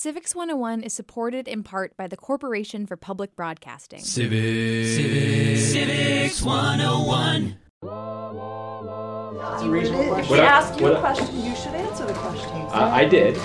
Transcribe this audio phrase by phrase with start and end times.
[0.00, 3.98] Civics 101 is supported in part by the Corporation for Public Broadcasting.
[3.98, 4.94] Civics.
[4.94, 5.72] Civics.
[5.72, 7.58] Civics 101.
[9.60, 12.48] If she What I- asked you what a I- question, you should answer the question.
[12.72, 13.36] Uh, I did.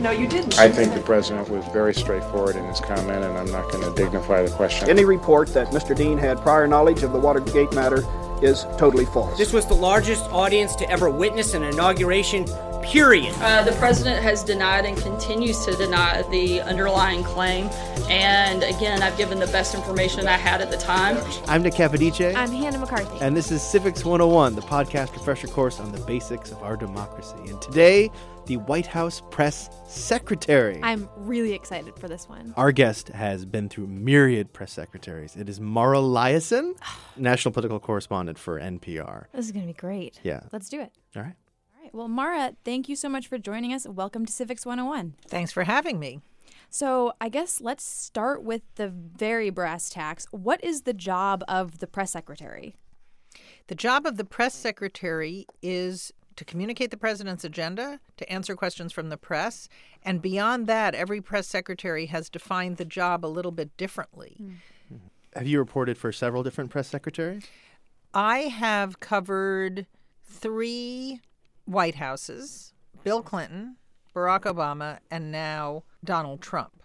[0.00, 0.58] No, you didn't.
[0.58, 3.94] I think the president was very straightforward in his comment, and I'm not going to
[3.94, 4.90] dignify the question.
[4.90, 5.96] Any report that Mr.
[5.96, 8.04] Dean had prior knowledge of the Watergate matter
[8.42, 9.38] is totally false.
[9.38, 12.44] This was the largest audience to ever witness an inauguration,
[12.82, 13.34] period.
[13.38, 17.68] Uh, the president has denied and continues to deny the underlying claim.
[18.10, 21.16] And again, I've given the best information I had at the time.
[21.46, 22.34] I'm Nick Capodice.
[22.34, 23.18] I'm Hannah McCarthy.
[23.20, 27.36] And this is Civics 101, the podcast refresher course on the basics of our democracy.
[27.46, 28.10] And today,
[28.46, 30.80] the White House press secretary.
[30.82, 32.52] I'm really excited for this one.
[32.56, 35.36] Our guest has been through myriad press secretaries.
[35.36, 36.74] It is Mara Liasson,
[37.16, 39.26] national political correspondent for NPR.
[39.32, 40.20] This is going to be great.
[40.22, 40.40] Yeah.
[40.52, 40.92] Let's do it.
[41.16, 41.34] All right.
[41.92, 42.02] All right.
[42.02, 43.86] Well, Mara, thank you so much for joining us.
[43.86, 45.14] Welcome to Civics 101.
[45.28, 46.20] Thanks for having me.
[46.70, 50.26] So, I guess let's start with the very brass tacks.
[50.30, 52.76] What is the job of the press secretary?
[53.66, 58.92] The job of the press secretary is to communicate the president's agenda, to answer questions
[58.92, 59.68] from the press,
[60.02, 64.38] and beyond that, every press secretary has defined the job a little bit differently.
[64.42, 64.96] Mm-hmm.
[65.36, 67.44] Have you reported for several different press secretaries?
[68.14, 69.86] I have covered
[70.24, 71.20] three
[71.64, 72.72] White Houses
[73.04, 73.76] Bill Clinton,
[74.14, 76.82] Barack Obama, and now Donald Trump.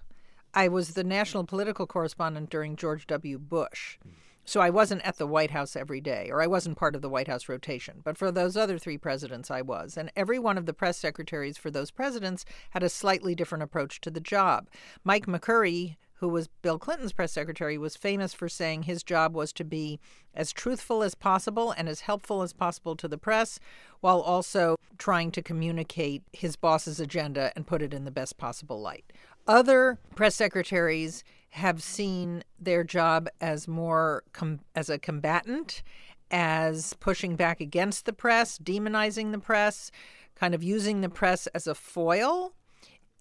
[0.53, 3.37] I was the national political correspondent during George W.
[3.37, 3.97] Bush.
[4.45, 7.09] So I wasn't at the White House every day, or I wasn't part of the
[7.09, 7.99] White House rotation.
[8.01, 9.97] But for those other three presidents, I was.
[9.97, 13.99] And every one of the press secretaries for those presidents had a slightly different approach
[14.01, 14.69] to the job.
[15.03, 19.53] Mike McCurry, who was Bill Clinton's press secretary, was famous for saying his job was
[19.53, 19.99] to be
[20.33, 23.59] as truthful as possible and as helpful as possible to the press,
[24.01, 28.81] while also trying to communicate his boss's agenda and put it in the best possible
[28.81, 29.13] light.
[29.47, 35.83] Other press secretaries have seen their job as more com- as a combatant,
[36.29, 39.91] as pushing back against the press, demonizing the press,
[40.35, 42.53] kind of using the press as a foil,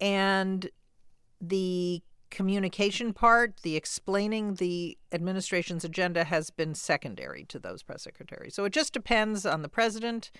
[0.01, 0.69] and
[1.39, 8.55] the communication part, the explaining the administration's agenda has been secondary to those press secretaries.
[8.55, 10.31] So it just depends on the president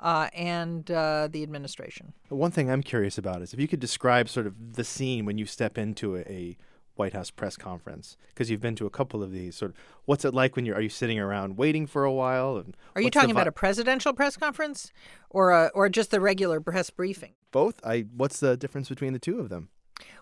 [0.00, 2.12] uh, and uh, the administration.
[2.28, 5.38] One thing I'm curious about is if you could describe sort of the scene when
[5.38, 6.56] you step into a, a
[6.96, 9.54] White House press conference because you've been to a couple of these.
[9.54, 9.76] Sort of,
[10.06, 10.76] what's it like when you're?
[10.76, 12.56] Are you sitting around waiting for a while?
[12.56, 14.90] And Are you talking about a presidential press conference,
[15.30, 17.34] or a, or just the regular press briefing?
[17.52, 17.80] both?
[17.84, 18.06] I.
[18.14, 19.68] What's the difference between the two of them?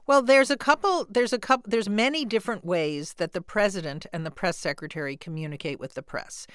[0.07, 1.07] Well, there's a couple.
[1.09, 1.71] There's a couple.
[1.71, 6.47] There's many different ways that the president and the press secretary communicate with the press.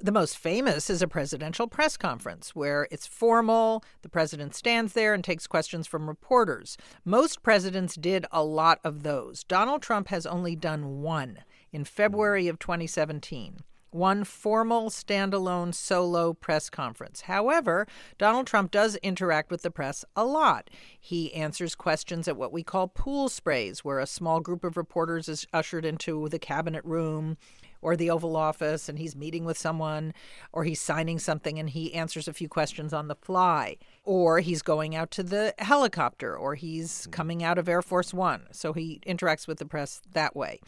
[0.00, 3.82] The most famous is a presidential press conference where it's formal.
[4.02, 6.76] The president stands there and takes questions from reporters.
[7.06, 9.44] Most presidents did a lot of those.
[9.44, 11.38] Donald Trump has only done one
[11.72, 13.60] in February of 2017
[13.94, 17.22] one formal standalone solo press conference.
[17.22, 17.86] However,
[18.18, 20.68] Donald Trump does interact with the press a lot.
[20.98, 25.28] He answers questions at what we call pool sprays, where a small group of reporters
[25.28, 27.36] is ushered into the cabinet room
[27.84, 30.14] or the Oval Office and he's meeting with someone
[30.52, 33.76] or he's signing something and he answers a few questions on the fly.
[34.02, 37.10] Or he's going out to the helicopter or he's hmm.
[37.10, 38.46] coming out of Air Force One.
[38.50, 40.60] So he interacts with the press that way.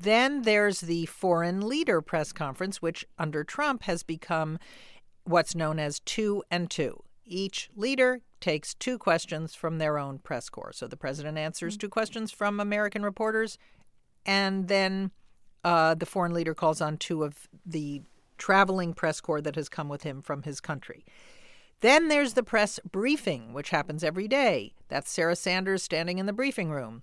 [0.00, 4.58] Then there's the foreign leader press conference, which under Trump has become
[5.24, 7.02] what's known as two and two.
[7.26, 10.72] Each leader takes two questions from their own press corps.
[10.72, 13.58] So the president answers two questions from American reporters,
[14.24, 15.10] and then
[15.62, 18.00] uh, the foreign leader calls on two of the
[18.38, 21.04] traveling press corps that has come with him from his country.
[21.80, 24.72] Then there's the press briefing, which happens every day.
[24.88, 27.02] That's Sarah Sanders standing in the briefing room.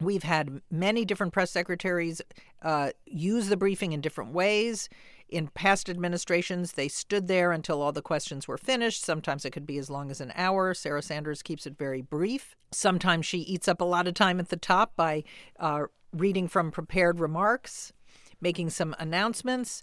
[0.00, 2.22] We've had many different press secretaries
[2.62, 4.88] uh, use the briefing in different ways.
[5.28, 9.04] In past administrations, they stood there until all the questions were finished.
[9.04, 10.72] Sometimes it could be as long as an hour.
[10.72, 12.56] Sarah Sanders keeps it very brief.
[12.72, 15.24] Sometimes she eats up a lot of time at the top by
[15.58, 15.82] uh,
[16.14, 17.92] reading from prepared remarks,
[18.40, 19.82] making some announcements.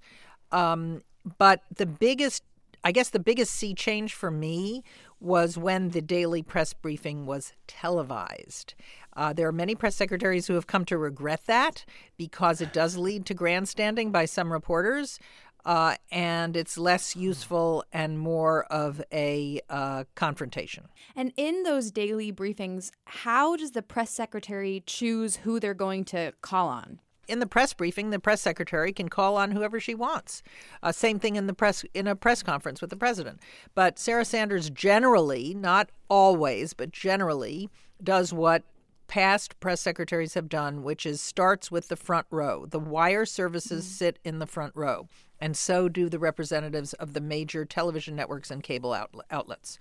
[0.51, 1.03] Um,
[1.37, 2.43] but the biggest,
[2.83, 4.83] I guess, the biggest sea change for me
[5.19, 8.73] was when the daily press briefing was televised.
[9.15, 11.85] Uh, there are many press secretaries who have come to regret that
[12.17, 15.19] because it does lead to grandstanding by some reporters.
[15.65, 20.87] Uh, and it's less useful and more of a uh, confrontation.
[21.15, 26.33] And in those daily briefings, how does the press secretary choose who they're going to
[26.41, 26.99] call on?
[27.27, 30.43] in the press briefing, the press secretary can call on whoever she wants.
[30.83, 33.39] Uh, same thing in the press in a press conference with the president.
[33.73, 37.69] But Sarah Sanders generally, not always, but generally,
[38.03, 38.63] does what
[39.07, 42.65] past press secretaries have done, which is starts with the front row.
[42.65, 43.93] The wire services mm-hmm.
[43.93, 45.07] sit in the front row,
[45.39, 48.95] and so do the representatives of the major television networks and cable
[49.31, 49.77] outlets.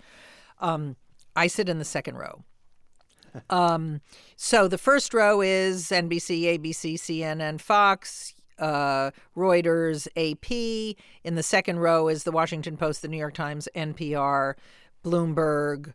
[0.59, 0.95] Um,
[1.35, 2.43] I sit in the second row.
[3.49, 4.01] um,
[4.35, 10.95] so the first row is NBC, ABC, CNN, Fox, uh, Reuters, AP.
[11.23, 14.55] In the second row is the Washington Post, the New York Times, NPR,
[15.03, 15.93] Bloomberg,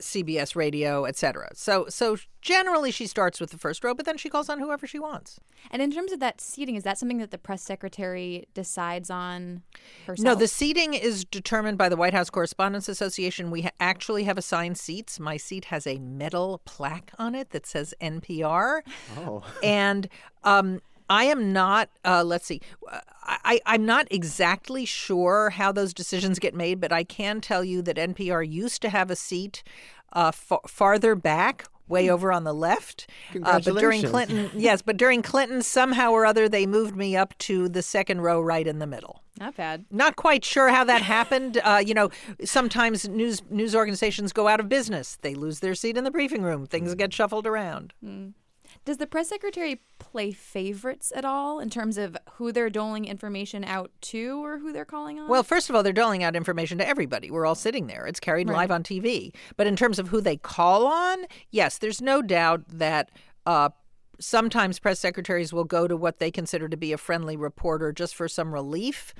[0.00, 1.50] CBS radio, etc.
[1.54, 4.86] So so generally she starts with the first row, but then she calls on whoever
[4.86, 5.40] she wants.
[5.70, 9.62] And in terms of that seating, is that something that the press secretary decides on
[10.06, 10.24] herself?
[10.24, 13.50] No, the seating is determined by the White House Correspondents Association.
[13.50, 15.18] We ha- actually have assigned seats.
[15.18, 18.80] My seat has a metal plaque on it that says NPR.
[19.16, 19.44] Oh.
[19.62, 20.08] and
[20.44, 21.90] um, I am not.
[22.04, 22.60] Uh, let's see.
[23.22, 27.82] I, I'm not exactly sure how those decisions get made, but I can tell you
[27.82, 29.62] that NPR used to have a seat
[30.12, 32.12] uh, f- farther back way hmm.
[32.12, 33.08] over on the left.
[33.42, 37.36] Uh, but during Clinton, yes, but during Clinton, somehow or other, they moved me up
[37.38, 39.22] to the second row right in the middle.
[39.38, 39.84] Not bad.
[39.90, 41.58] Not quite sure how that happened.
[41.68, 42.08] Uh, you know,
[42.44, 45.18] sometimes news news organizations go out of business.
[45.20, 46.66] They lose their seat in the briefing room.
[46.66, 47.92] Things get shuffled around.
[48.02, 48.32] Mm.
[48.84, 53.64] Does the press secretary play favorites at all in terms of who they're doling information
[53.64, 55.28] out to or who they're calling on?
[55.28, 57.30] Well, first of all, they're doling out information to everybody.
[57.30, 58.06] We're all sitting there.
[58.06, 58.56] It's carried right.
[58.56, 59.34] live on TV.
[59.56, 63.10] But in terms of who they call on, yes, there's no doubt that
[63.46, 63.70] uh,
[64.20, 68.14] sometimes press secretaries will go to what they consider to be a friendly reporter just
[68.14, 69.14] for some relief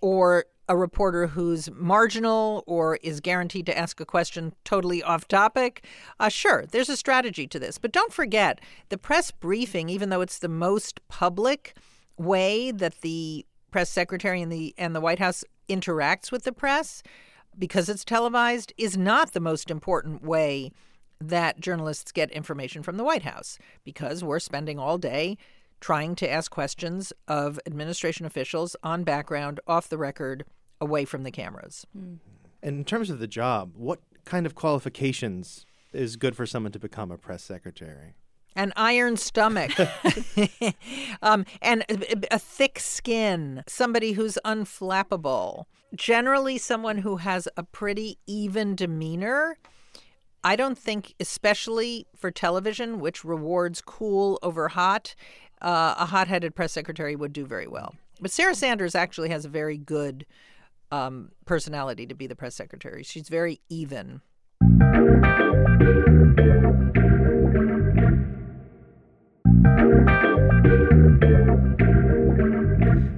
[0.00, 5.84] or a reporter who's marginal or is guaranteed to ask a question totally off topic,
[6.20, 7.78] uh, sure, there's a strategy to this.
[7.78, 8.60] But don't forget,
[8.90, 11.74] the press briefing, even though it's the most public
[12.18, 17.02] way that the press secretary and the and the White House interacts with the press,
[17.58, 20.70] because it's televised, is not the most important way
[21.20, 25.36] that journalists get information from the White House, because we're spending all day
[25.80, 30.44] trying to ask questions of administration officials on background, off the record,
[30.80, 31.86] away from the cameras.
[31.96, 32.18] Mm.
[32.62, 36.78] And in terms of the job, what kind of qualifications is good for someone to
[36.78, 38.14] become a press secretary?
[38.56, 39.72] An iron stomach,
[41.22, 45.64] um, and a, a thick skin, somebody who's unflappable.
[45.94, 49.58] Generally, someone who has a pretty even demeanor.
[50.44, 55.14] I don't think, especially for television, which rewards cool over hot,
[55.60, 57.94] uh, a hot headed press secretary would do very well.
[58.20, 60.26] But Sarah Sanders actually has a very good
[60.90, 63.02] um, personality to be the press secretary.
[63.02, 64.20] She's very even.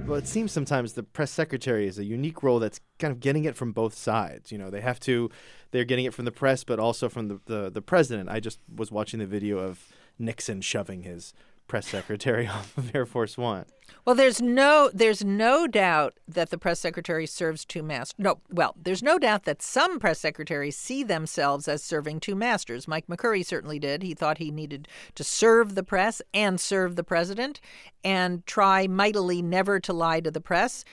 [0.07, 3.45] Well, it seems sometimes the press secretary is a unique role that's kind of getting
[3.45, 4.51] it from both sides.
[4.51, 5.29] You know, they have to,
[5.71, 8.29] they're getting it from the press, but also from the, the, the president.
[8.29, 9.87] I just was watching the video of
[10.19, 11.33] Nixon shoving his
[11.71, 13.63] press secretary off of Air Force One.
[14.03, 18.15] Well, there's no there's no doubt that the press secretary serves two masters.
[18.19, 22.89] No, well, there's no doubt that some press secretaries see themselves as serving two masters.
[22.89, 24.03] Mike McCurry certainly did.
[24.03, 27.61] He thought he needed to serve the press and serve the president,
[28.03, 30.83] and try mightily never to lie to the press.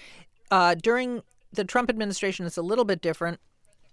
[0.52, 3.40] Uh, during the Trump administration, it's a little bit different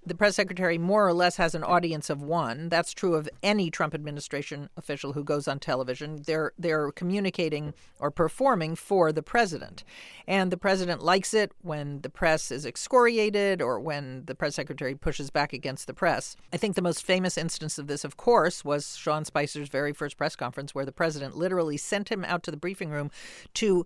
[0.06, 2.70] the press secretary more or less has an audience of one.
[2.70, 6.22] That's true of any Trump administration official who goes on television.
[6.26, 9.84] They're they're communicating or performing for the president.
[10.28, 14.96] And the president likes it when the press is excoriated or when the press secretary
[14.96, 16.36] pushes back against the press.
[16.54, 20.18] I think the most famous instance of this, of course, was Sean Spicer's very first
[20.18, 23.10] press conference where the president literally sent him out to the briefing room
[23.56, 23.86] to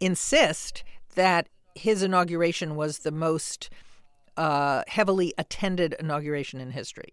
[0.00, 0.84] insist
[1.14, 3.70] that his inauguration was the most
[4.36, 7.12] uh, heavily attended inauguration in history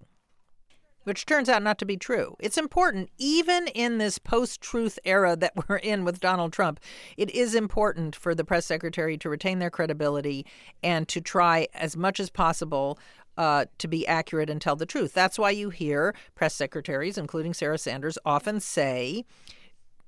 [1.09, 2.35] which turns out not to be true.
[2.39, 6.79] It's important, even in this post truth era that we're in with Donald Trump,
[7.17, 10.45] it is important for the press secretary to retain their credibility
[10.83, 12.99] and to try as much as possible.
[13.37, 15.13] Uh, to be accurate and tell the truth.
[15.13, 19.23] That's why you hear press secretaries, including Sarah Sanders, often say,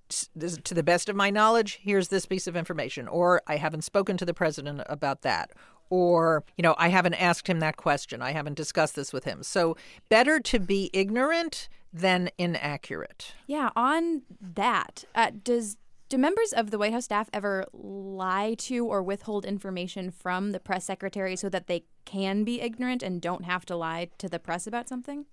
[0.10, 4.18] to the best of my knowledge, here's this piece of information, or I haven't spoken
[4.18, 5.52] to the president about that,
[5.92, 8.22] or, you know, I haven't asked him that question.
[8.22, 9.44] I haven't discussed this with him.
[9.44, 9.78] So
[10.10, 13.34] better to be ignorant than inaccurate.
[13.46, 18.86] Yeah, on that, uh, does do members of the White House staff ever lie to
[18.86, 23.44] or withhold information from the press secretary so that they can be ignorant and don't
[23.44, 25.26] have to lie to the press about something?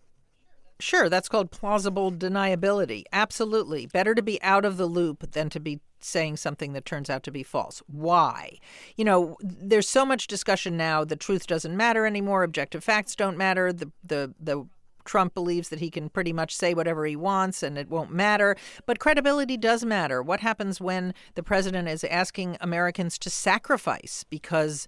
[0.80, 3.04] Sure, that's called plausible deniability.
[3.12, 3.86] Absolutely.
[3.86, 7.23] Better to be out of the loop than to be saying something that turns out
[7.25, 7.83] to be false.
[7.87, 8.59] Why?
[8.97, 13.37] You know, there's so much discussion now the truth doesn't matter anymore, objective facts don't
[13.37, 14.67] matter, the the the
[15.05, 18.57] Trump believes that he can pretty much say whatever he wants and it won't matter.
[18.85, 20.23] But credibility does matter.
[20.23, 24.87] What happens when the president is asking Americans to sacrifice because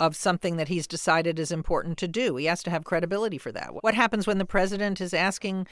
[0.00, 2.36] of something that he's decided is important to do.
[2.36, 3.84] He has to have credibility for that.
[3.84, 5.66] What happens when the president is asking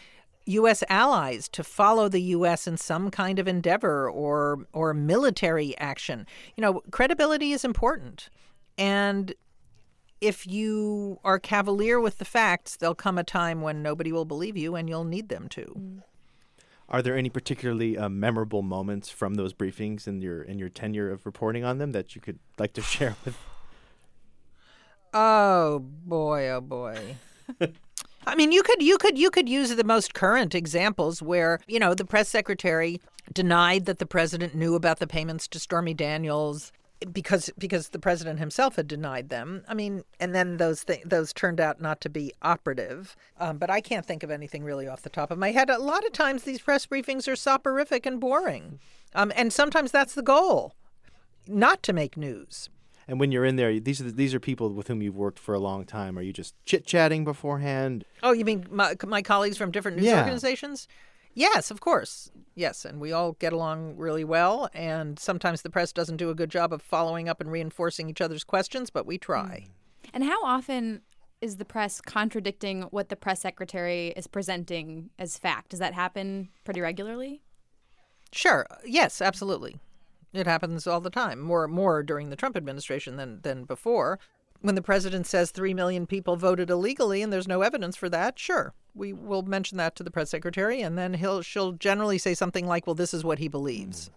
[0.49, 0.83] U.S.
[0.89, 2.67] allies to follow the U.S.
[2.67, 6.27] in some kind of endeavor or or military action?
[6.57, 8.31] You know, credibility is important,
[8.77, 9.35] and
[10.21, 14.57] if you are cavalier with the facts, there'll come a time when nobody will believe
[14.57, 15.63] you, and you'll need them to.
[15.63, 16.03] Mm.
[16.91, 21.11] Are there any particularly uh, memorable moments from those briefings in your in your tenure
[21.11, 23.37] of reporting on them that you could like to share with
[25.15, 27.17] Oh boy, oh boy.
[28.27, 31.79] I mean, you could you could you could use the most current examples where, you
[31.79, 33.01] know, the press secretary
[33.33, 36.73] denied that the president knew about the payments to Stormy Daniels
[37.13, 39.63] because because the president himself had denied them.
[39.69, 43.17] I mean, and then those th- those turned out not to be operative.
[43.39, 45.71] Um, but I can't think of anything really off the top of my head.
[45.71, 48.81] A lot of times these press briefings are soporific and boring,
[49.15, 50.75] um, and sometimes that's the goal,
[51.47, 52.69] not to make news.
[53.09, 55.39] And when you're in there, these are the, these are people with whom you've worked
[55.39, 56.19] for a long time.
[56.19, 58.05] Are you just chit chatting beforehand?
[58.23, 60.21] Oh, you mean my, my colleagues from different news yeah.
[60.21, 60.87] organizations?
[61.33, 62.31] Yes, of course.
[62.55, 64.69] Yes, and we all get along really well.
[64.75, 68.21] And sometimes the press doesn't do a good job of following up and reinforcing each
[68.21, 69.67] other's questions, but we try.
[69.67, 70.09] Hmm.
[70.15, 71.03] And how often
[71.41, 75.71] is the press contradicting what the press secretary is presenting as fact?
[75.71, 77.41] Does that happen pretty regularly?
[78.33, 78.67] Sure.
[78.85, 79.79] Yes, absolutely.
[80.33, 84.19] It happens all the time, more more during the Trump administration than than before.
[84.61, 88.41] When the president says 3 million people voted illegally and there's no evidence for that,
[88.41, 92.35] sure, we will mention that to the press secretary and then he'll she'll generally say
[92.35, 94.11] something like, "Well, this is what he believes."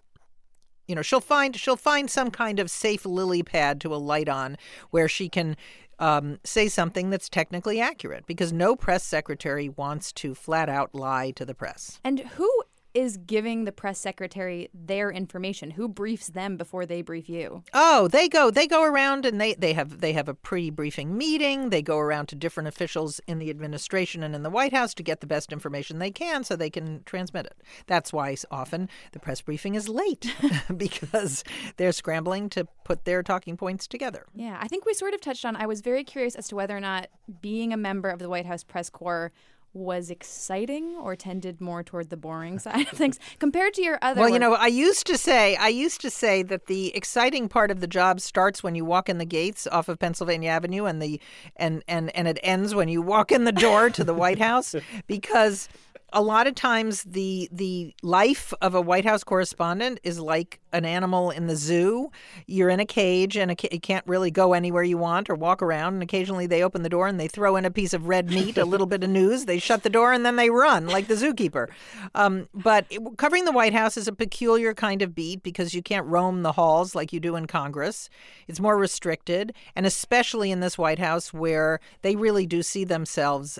[0.87, 4.57] You know, she'll find she'll find some kind of safe lily pad to alight on
[4.89, 5.55] where she can
[6.01, 11.31] um, say something that's technically accurate because no press secretary wants to flat out lie
[11.31, 12.01] to the press.
[12.03, 12.49] And who
[12.93, 15.71] is giving the press secretary their information?
[15.71, 17.63] Who briefs them before they brief you?
[17.73, 21.69] Oh, they go they go around and they, they have they have a pre-briefing meeting.
[21.69, 25.03] They go around to different officials in the administration and in the White House to
[25.03, 27.61] get the best information they can so they can transmit it.
[27.87, 30.33] That's why often the press briefing is late
[30.77, 31.43] because
[31.77, 34.25] they're scrambling to put their talking points together.
[34.33, 36.75] Yeah, I think we sort of touched on I was very curious as to whether
[36.75, 37.07] or not
[37.41, 39.31] being a member of the White House press corps
[39.73, 44.19] was exciting or tended more toward the boring side of things compared to your other
[44.21, 47.71] well you know i used to say i used to say that the exciting part
[47.71, 51.01] of the job starts when you walk in the gates off of pennsylvania avenue and
[51.01, 51.19] the
[51.55, 54.75] and and and it ends when you walk in the door to the white house
[55.07, 55.69] because
[56.13, 60.85] a lot of times the the life of a White House correspondent is like an
[60.85, 62.09] animal in the zoo.
[62.47, 65.95] You're in a cage and you can't really go anywhere you want or walk around.
[65.95, 68.57] And occasionally they open the door and they throw in a piece of red meat,
[68.57, 69.45] a little bit of news.
[69.45, 71.67] They shut the door and then they run like the zookeeper.
[72.15, 75.81] Um, but it, covering the White House is a peculiar kind of beat because you
[75.81, 78.09] can't roam the halls like you do in Congress.
[78.47, 83.59] It's more restricted, and especially in this White House where they really do see themselves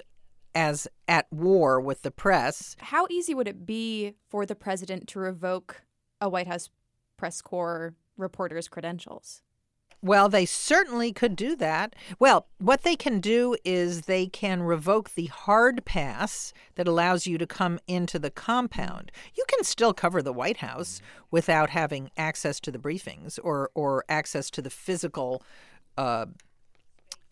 [0.54, 2.76] as at war with the press.
[2.80, 5.84] How easy would it be for the president to revoke
[6.20, 6.70] a White House
[7.18, 9.42] press corps reporter's credentials?
[10.04, 11.96] Well, they certainly could do that.
[12.18, 17.38] Well, what they can do is they can revoke the hard pass that allows you
[17.38, 19.12] to come into the compound.
[19.36, 24.04] You can still cover the White House without having access to the briefings or, or
[24.10, 25.44] access to the physical
[25.98, 26.26] uh,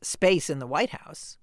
[0.03, 1.38] space in the White House.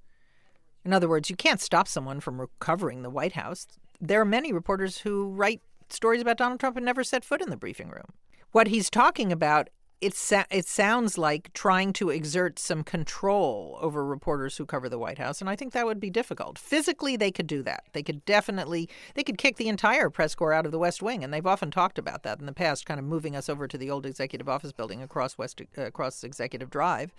[0.87, 3.67] In other words, you can't stop someone from recovering the White House.
[4.01, 7.51] There are many reporters who write stories about Donald Trump and never set foot in
[7.51, 8.13] the briefing room.
[8.53, 9.69] What he's talking about
[10.01, 14.99] it sa- it sounds like trying to exert some control over reporters who cover the
[14.99, 16.59] White House, and I think that would be difficult.
[16.59, 17.85] Physically, they could do that.
[17.93, 21.25] They could definitely they could kick the entire press corps out of the West Wing,
[21.25, 23.79] and they've often talked about that in the past, kind of moving us over to
[23.79, 27.13] the old executive office building across West uh, across Executive Drive.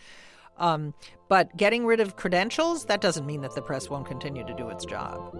[0.58, 0.94] Um,
[1.30, 4.70] but getting rid of credentials that doesn't mean that the press won't continue to do
[4.70, 5.38] its job.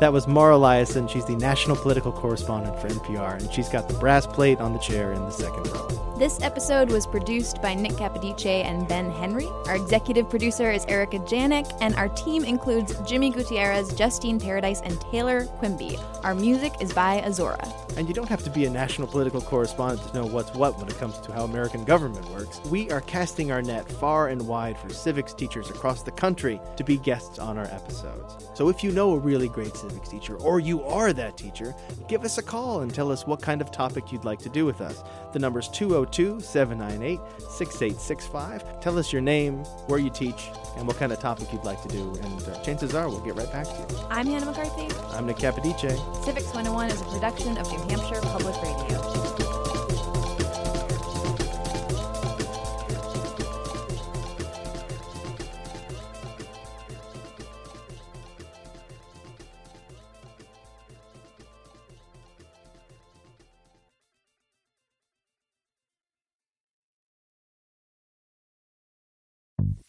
[0.00, 1.08] That was Mara Liasson.
[1.08, 4.78] She's the national political correspondent for NPR, and she's got the brass plate on the
[4.78, 6.16] chair in the second row.
[6.18, 9.46] This episode was produced by Nick Capodice and Ben Henry.
[9.66, 15.00] Our executive producer is Erica Janik, and our team includes Jimmy Gutierrez, Justine Paradise, and
[15.00, 15.98] Taylor Quimby.
[16.22, 17.68] Our music is by Azora.
[17.96, 20.88] And you don't have to be a national political correspondent to know what's what when
[20.88, 22.60] it comes to how American government works.
[22.70, 26.84] We are casting our net far and wide for civics teachers across the country to
[26.84, 28.48] be guests on our episodes.
[28.54, 31.74] So if you know a really great civics teacher, or you are that teacher,
[32.06, 34.64] give us a call and tell us what kind of topic you'd like to do
[34.64, 35.02] with us.
[35.32, 37.18] The number's 202 798
[37.50, 38.80] 6865.
[38.80, 41.88] Tell us your name, where you teach, and what kind of topic you'd like to
[41.88, 43.98] do, and uh, chances are we'll get right back to you.
[44.08, 44.86] I'm Hannah McCarthy.
[45.16, 45.98] I'm Nick Capodice.
[46.24, 49.13] Civics 101 is a production of New Hampshire Public Radio.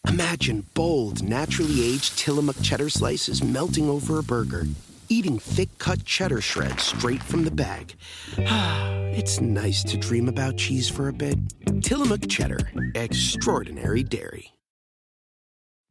[0.07, 4.65] Imagine bold, naturally aged Tillamook cheddar slices melting over a burger,
[5.09, 7.95] eating thick cut cheddar shreds straight from the bag.
[8.37, 11.37] it's nice to dream about cheese for a bit.
[11.81, 12.59] Tillamook cheddar,
[12.93, 14.53] extraordinary dairy.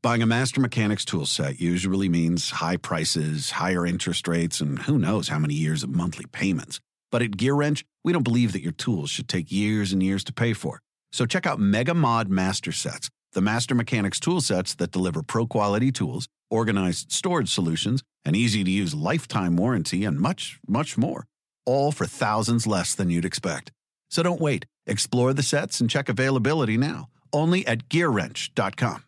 [0.02, 4.98] Buying a Master Mechanics tool set usually means high prices, higher interest rates, and who
[4.98, 6.78] knows how many years of monthly payments.
[7.10, 10.32] But at GearWrench, we don't believe that your tools should take years and years to
[10.32, 10.80] pay for.
[11.10, 15.46] So check out Mega Mod Master Sets, the Master Mechanics tool sets that deliver pro
[15.46, 21.26] quality tools, organized storage solutions, an easy to use lifetime warranty, and much, much more.
[21.66, 23.70] All for thousands less than you'd expect.
[24.08, 24.66] So don't wait.
[24.86, 27.08] Explore the sets and check availability now.
[27.32, 29.04] Only at GearWrench.com.